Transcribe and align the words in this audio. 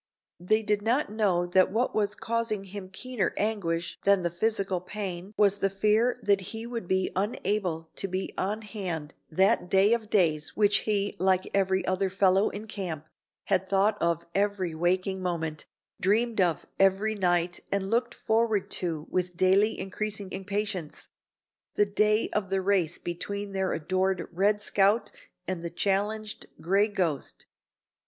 They 0.39 0.63
did 0.63 0.81
not 0.81 1.11
know 1.11 1.45
that 1.45 1.71
what 1.71 1.93
was 1.93 2.15
causing 2.15 2.63
him 2.63 2.89
keener 2.89 3.35
anguish 3.37 3.99
than 4.03 4.23
the 4.23 4.31
physical 4.31 4.81
pain 4.81 5.31
was 5.37 5.59
the 5.59 5.69
fear 5.69 6.19
that 6.23 6.41
he 6.41 6.65
would 6.65 6.87
be 6.87 7.11
unable 7.15 7.91
to 7.97 8.07
be 8.07 8.33
on 8.35 8.63
hand 8.63 9.13
on 9.29 9.35
that 9.37 9.69
day 9.69 9.93
of 9.93 10.09
days 10.09 10.55
which 10.57 10.79
he, 10.89 11.15
like 11.19 11.51
every 11.53 11.85
other 11.85 12.09
fellow 12.09 12.49
in 12.49 12.65
camp, 12.65 13.05
had 13.43 13.69
thought 13.69 13.95
of 14.01 14.25
every 14.33 14.73
waking 14.73 15.21
moment, 15.21 15.67
dreamed 16.01 16.41
of 16.41 16.65
every 16.79 17.13
night 17.13 17.59
and 17.71 17.91
looked 17.91 18.15
forward 18.15 18.71
to 18.71 19.05
with 19.11 19.37
daily 19.37 19.79
increasing 19.79 20.31
impatience 20.31 21.09
the 21.75 21.85
day 21.85 22.27
of 22.33 22.49
the 22.49 22.63
race 22.63 22.97
between 22.97 23.51
their 23.51 23.71
adored 23.71 24.27
"Red 24.31 24.63
Scout" 24.63 25.11
and 25.47 25.61
the 25.63 25.69
challenged 25.69 26.47
"Gray 26.59 26.87
Ghost." 26.87 27.45